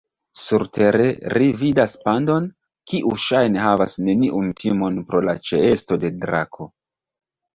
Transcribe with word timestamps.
Surtere, 0.43 1.03
ri 1.37 1.49
vidas 1.59 1.91
pandon, 2.05 2.47
kiu 2.91 3.13
ŝajne 3.25 3.61
havas 3.65 3.95
neniun 4.07 4.49
timon 4.63 4.97
pro 5.11 5.21
la 5.29 5.35
ĉeesto 5.51 5.99
de 6.05 6.11
drako. 6.25 6.69